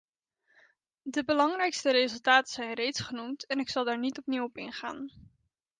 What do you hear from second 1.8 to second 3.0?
resultaten zijn reeds